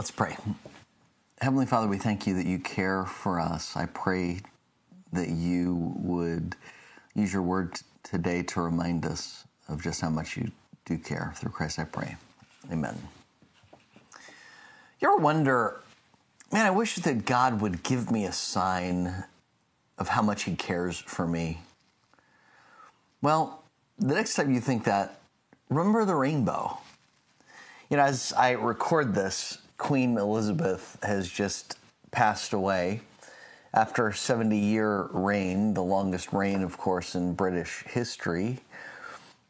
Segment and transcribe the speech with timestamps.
[0.00, 0.34] Let's pray.
[1.42, 3.76] Heavenly Father, we thank you that you care for us.
[3.76, 4.40] I pray
[5.12, 6.56] that you would
[7.14, 10.52] use your word today to remind us of just how much you
[10.86, 11.34] do care.
[11.36, 12.16] Through Christ I pray.
[12.72, 12.96] Amen.
[15.00, 15.82] You ever wonder,
[16.50, 19.24] man, I wish that God would give me a sign
[19.98, 21.60] of how much he cares for me?
[23.20, 23.64] Well,
[23.98, 25.20] the next time you think that,
[25.68, 26.78] remember the rainbow.
[27.90, 31.78] You know, as I record this, Queen Elizabeth has just
[32.10, 33.00] passed away
[33.72, 38.58] after a 70 year reign, the longest reign, of course, in British history.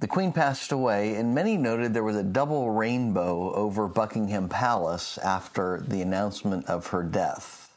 [0.00, 5.16] The Queen passed away, and many noted there was a double rainbow over Buckingham Palace
[5.18, 7.74] after the announcement of her death.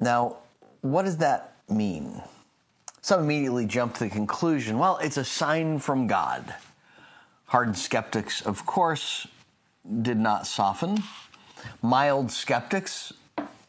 [0.00, 0.38] Now,
[0.80, 2.22] what does that mean?
[3.02, 6.54] Some immediately jump to the conclusion well, it's a sign from God.
[7.44, 9.28] Hardened skeptics, of course,
[10.02, 11.02] did not soften.
[11.82, 13.12] Mild skeptics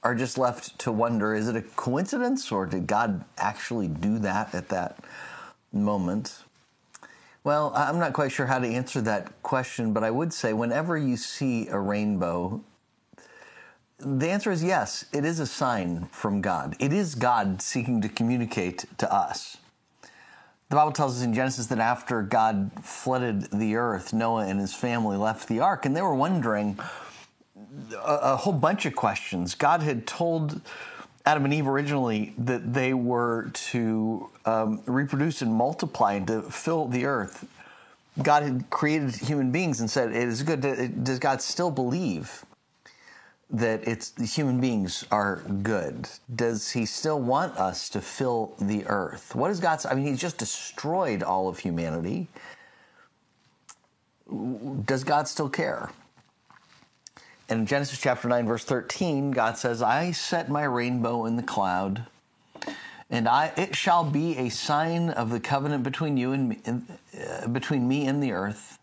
[0.04, 4.56] are just left to wonder is it a coincidence or did God actually do that
[4.56, 4.98] at that
[5.74, 6.44] moment?
[7.44, 10.98] Well, I'm not quite sure how to answer that question, but I would say whenever
[10.98, 12.62] you see a rainbow,
[14.00, 16.76] the answer is yes, it is a sign from God.
[16.80, 19.58] It is God seeking to communicate to us.
[20.70, 24.74] The Bible tells us in Genesis that after God flooded the earth, Noah and his
[24.74, 26.78] family left the ark, and they were wondering,
[27.94, 29.56] a, a whole bunch of questions.
[29.56, 30.62] God had told
[31.26, 36.88] Adam and Eve originally that they were to um, reproduce and multiply and to fill
[36.88, 37.46] the earth.
[38.22, 42.46] God had created human beings and said, "It is good." To, does God still believe
[43.50, 46.08] that it's the human beings are good?
[46.34, 49.36] Does He still want us to fill the earth?
[49.36, 49.86] What is God's?
[49.86, 52.28] I mean, He's just destroyed all of humanity.
[54.86, 55.90] Does God still care?
[57.50, 61.44] And in Genesis chapter 9, verse 13, God says, I set my rainbow in the
[61.44, 62.06] cloud,
[63.10, 67.48] and I, it shall be a sign of the covenant between you and me, uh,
[67.48, 68.80] between me and the earth.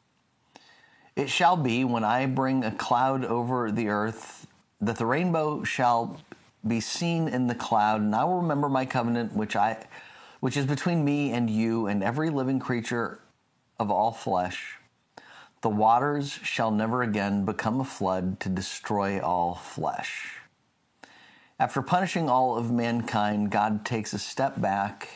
[1.14, 4.46] It shall be when I bring a cloud over the earth
[4.80, 6.20] that the rainbow shall
[6.66, 9.86] be seen in the cloud, and I will remember my covenant which I
[10.40, 13.18] which is between me and you and every living creature
[13.78, 14.76] of all flesh.
[15.64, 20.40] The waters shall never again become a flood to destroy all flesh.
[21.58, 25.08] After punishing all of mankind, God takes a step back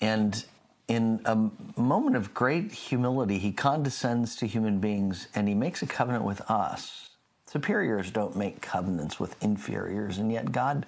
[0.00, 0.42] and,
[0.88, 5.86] in a moment of great humility, he condescends to human beings and he makes a
[5.86, 7.10] covenant with us.
[7.44, 10.86] Superiors don't make covenants with inferiors, and yet God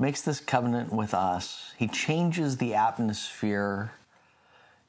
[0.00, 1.74] makes this covenant with us.
[1.76, 3.92] He changes the atmosphere,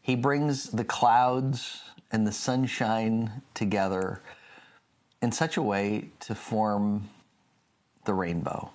[0.02, 4.22] he brings the clouds and the sunshine together
[5.22, 7.10] in such a way to form
[8.06, 8.70] the rainbow.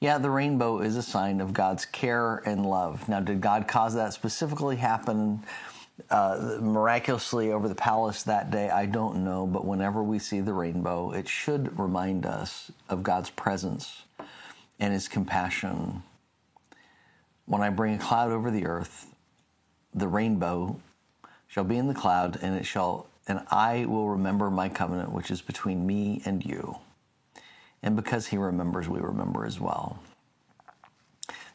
[0.00, 3.08] Yeah, the rainbow is a sign of God's care and love.
[3.08, 5.44] Now, did God cause that specifically happen
[6.10, 8.68] uh, miraculously over the palace that day?
[8.68, 13.30] I don't know, but whenever we see the rainbow, it should remind us of God's
[13.30, 14.02] presence
[14.80, 16.02] and His compassion.
[17.46, 19.06] When I bring a cloud over the earth,
[19.94, 20.80] the rainbow
[21.52, 25.30] shall be in the cloud, and it shall, and I will remember my covenant, which
[25.30, 26.78] is between me and you.
[27.82, 29.98] And because he remembers, we remember as well.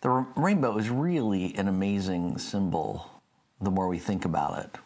[0.02, 3.10] The rainbow is really an amazing symbol
[3.60, 4.78] the more we think about it.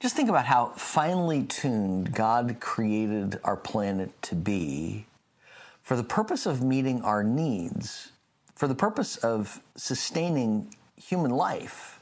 [0.00, 5.06] Just think about how finely tuned God created our planet to be
[5.80, 8.12] for the purpose of meeting our needs,
[8.54, 12.00] for the purpose of sustaining human life.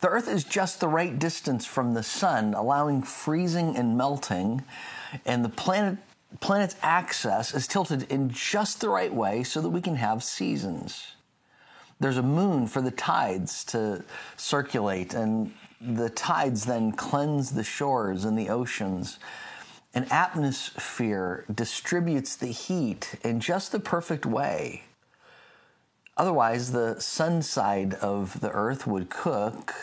[0.00, 4.62] The Earth is just the right distance from the Sun, allowing freezing and melting,
[5.24, 5.98] and the planet
[6.40, 11.14] planet's axis is tilted in just the right way so that we can have seasons.
[12.00, 14.04] There's a moon for the tides to
[14.36, 19.18] circulate, and the tides then cleanse the shores and the oceans.
[19.94, 24.82] An atmosphere distributes the heat in just the perfect way
[26.18, 29.74] Otherwise, the sun side of the earth would cook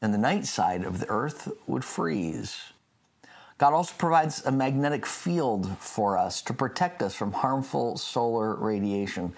[0.00, 2.72] and the night side of the earth would freeze.
[3.58, 9.34] God also provides a magnetic field for us to protect us from harmful solar radiation.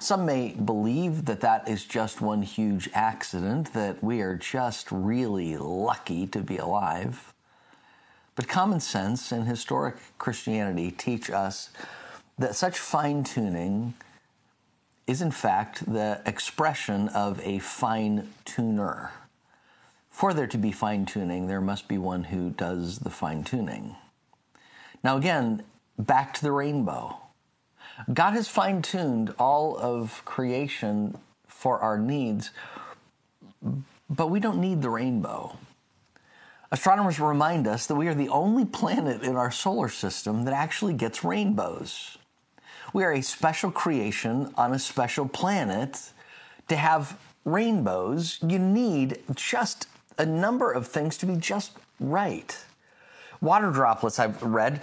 [0.00, 5.58] Some may believe that that is just one huge accident, that we are just really
[5.58, 7.34] lucky to be alive.
[8.36, 11.68] But common sense and historic Christianity teach us
[12.38, 13.92] that such fine tuning
[15.08, 19.10] is in fact the expression of a fine tuner.
[20.10, 23.96] For there to be fine tuning, there must be one who does the fine tuning.
[25.02, 25.62] Now, again,
[25.98, 27.16] back to the rainbow.
[28.12, 31.16] God has fine tuned all of creation
[31.46, 32.50] for our needs,
[34.10, 35.56] but we don't need the rainbow.
[36.70, 40.92] Astronomers remind us that we are the only planet in our solar system that actually
[40.92, 42.17] gets rainbows.
[42.92, 46.12] We are a special creation on a special planet.
[46.68, 49.88] To have rainbows, you need just
[50.18, 52.56] a number of things to be just right.
[53.40, 54.80] Water droplets, I've read,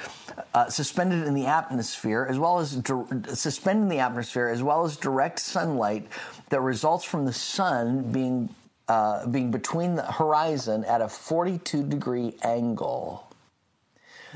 [0.53, 4.85] uh, suspended in the atmosphere, as well as di- suspended in the atmosphere, as well
[4.85, 6.07] as direct sunlight
[6.49, 8.49] that results from the sun being
[8.87, 13.33] uh, being between the horizon at a 42 degree angle.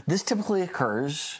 [0.07, 1.39] This typically occurs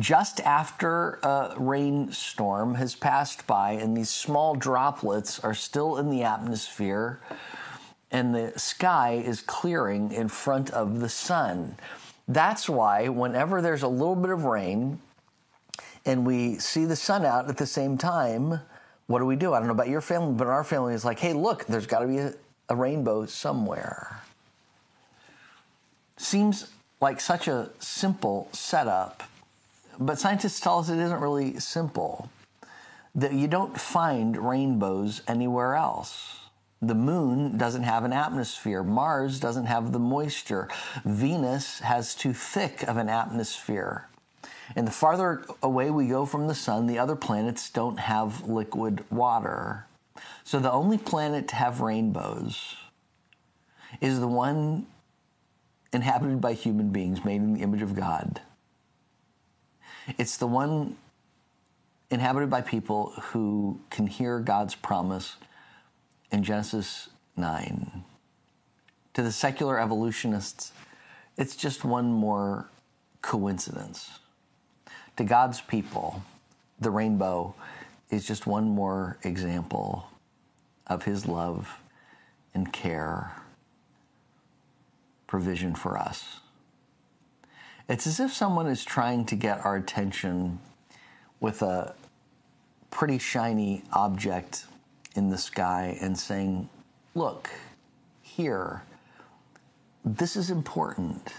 [0.00, 6.22] just after a rainstorm has passed by and these small droplets are still in the
[6.22, 7.20] atmosphere
[8.10, 11.76] and the sky is clearing in front of the sun.
[12.26, 14.98] That's why whenever there's a little bit of rain
[16.06, 18.60] and we see the sun out at the same time,
[19.06, 19.52] what do we do?
[19.52, 22.00] I don't know about your family, but our family is like, hey, look, there's got
[22.00, 22.34] to be a,
[22.68, 24.20] a rainbow somewhere.
[26.16, 26.70] Seems
[27.00, 29.22] like such a simple setup,
[29.98, 32.28] but scientists tell us it isn't really simple.
[33.14, 36.40] That you don't find rainbows anywhere else.
[36.82, 38.82] The moon doesn't have an atmosphere.
[38.82, 40.68] Mars doesn't have the moisture.
[41.04, 44.08] Venus has too thick of an atmosphere.
[44.76, 49.04] And the farther away we go from the sun, the other planets don't have liquid
[49.10, 49.86] water.
[50.42, 52.76] So the only planet to have rainbows
[54.00, 54.86] is the one
[55.92, 58.40] inhabited by human beings made in the image of God.
[60.18, 60.96] It's the one
[62.10, 65.36] inhabited by people who can hear God's promise
[66.30, 68.04] in Genesis 9.
[69.14, 70.72] To the secular evolutionists,
[71.36, 72.68] it's just one more
[73.22, 74.18] coincidence.
[75.16, 76.22] To God's people,
[76.80, 77.54] the rainbow
[78.10, 80.08] is just one more example
[80.86, 81.80] of his love
[82.52, 83.32] and care,
[85.26, 86.40] provision for us.
[87.88, 90.58] It's as if someone is trying to get our attention
[91.40, 91.94] with a
[92.90, 94.64] pretty shiny object
[95.14, 96.68] in the sky and saying,
[97.14, 97.50] Look,
[98.22, 98.82] here,
[100.04, 101.32] this is important.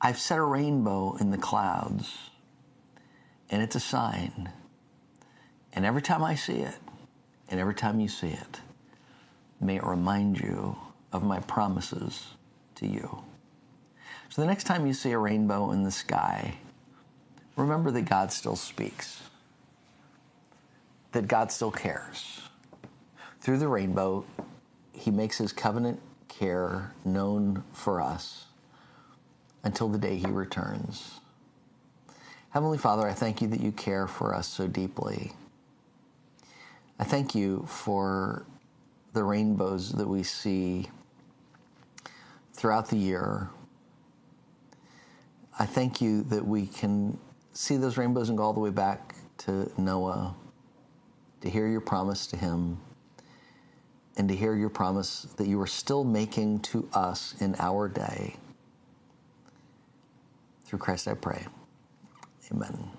[0.00, 2.12] I've set a rainbow in the clouds,
[3.48, 4.50] and it's a sign.
[5.72, 6.76] And every time I see it,
[7.48, 8.60] and every time you see it,
[9.60, 10.76] may it remind you
[11.12, 12.26] of my promises
[12.74, 13.22] to you.
[14.28, 16.58] So the next time you see a rainbow in the sky,
[17.56, 19.22] remember that God still speaks,
[21.12, 22.42] that God still cares.
[23.40, 24.24] Through the rainbow,
[24.92, 28.46] He makes His covenant care known for us
[29.64, 31.20] until the day He returns.
[32.50, 35.32] Heavenly Father, I thank you that you care for us so deeply.
[36.98, 38.46] I thank you for
[39.12, 40.88] the rainbows that we see
[42.54, 43.50] throughout the year.
[45.58, 47.18] I thank you that we can
[47.52, 50.34] see those rainbows and go all the way back to Noah,
[51.40, 52.78] to hear your promise to him,
[54.18, 58.36] and to hear your promise that you are still making to us in our day.
[60.64, 61.46] Through Christ I pray.
[62.52, 62.90] Amen.